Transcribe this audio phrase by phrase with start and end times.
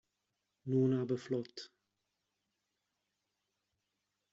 [0.63, 1.67] Nun aber flott!